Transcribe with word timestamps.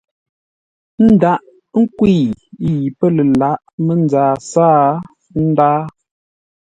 Ndághʼ 1.11 1.43
nkwə̂i 1.79 2.19
yi 2.63 2.73
pə́ 2.97 3.09
lə 3.15 3.23
lǎghʼ 3.39 3.61
mənzaa 3.85 4.33
sáa, 4.51 4.83
ə́ 5.35 5.41
ndáa. 5.49 5.79